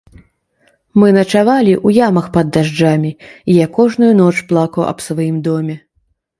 Мы 1.01 1.11
начавалі 1.17 1.73
ў 1.87 2.07
ямах 2.07 2.25
пад 2.39 2.49
дажджамі, 2.57 3.11
і 3.53 3.61
я 3.65 3.71
кожную 3.79 4.11
ноч 4.25 4.35
плакаў 4.51 4.81
аб 4.91 4.97
сваім 5.11 5.37
доме. 5.53 5.75